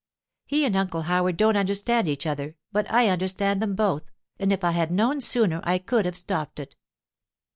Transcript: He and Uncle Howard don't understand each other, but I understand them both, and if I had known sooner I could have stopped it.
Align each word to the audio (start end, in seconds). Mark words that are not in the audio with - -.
He 0.47 0.65
and 0.65 0.75
Uncle 0.75 1.03
Howard 1.03 1.37
don't 1.37 1.55
understand 1.55 2.07
each 2.07 2.25
other, 2.25 2.55
but 2.71 2.91
I 2.91 3.07
understand 3.07 3.61
them 3.61 3.75
both, 3.75 4.09
and 4.39 4.51
if 4.51 4.63
I 4.63 4.71
had 4.71 4.89
known 4.91 5.21
sooner 5.21 5.61
I 5.63 5.77
could 5.77 6.05
have 6.05 6.17
stopped 6.17 6.59
it. 6.59 6.75